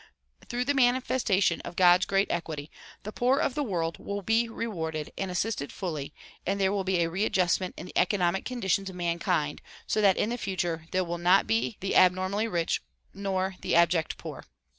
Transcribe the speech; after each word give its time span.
Through 0.49 0.65
the 0.65 0.73
manifestation 0.73 1.61
of 1.61 1.75
God's 1.75 2.07
great 2.07 2.31
equity 2.31 2.71
the 3.03 3.11
poor 3.11 3.37
of 3.37 3.53
the 3.53 3.61
world 3.61 3.99
will 3.99 4.23
be 4.23 4.49
rewarded 4.49 5.13
and 5.15 5.29
assisted 5.29 5.71
fully 5.71 6.11
and 6.43 6.59
there 6.59 6.71
will 6.71 6.83
be 6.83 7.03
a 7.03 7.07
readjustment 7.11 7.75
in 7.77 7.85
the 7.85 7.95
economic 7.95 8.43
con 8.43 8.63
ditions 8.63 8.89
of 8.89 8.95
mankind 8.95 9.61
so 9.85 10.01
that 10.01 10.17
in 10.17 10.29
the 10.31 10.39
future 10.39 10.87
there 10.89 11.03
will 11.03 11.19
not 11.19 11.45
be 11.45 11.77
the 11.81 11.93
ab 11.93 12.13
normally 12.13 12.47
rich 12.47 12.81
nor 13.13 13.57
the 13.61 13.75
abject 13.75 14.17
poor. 14.17 14.43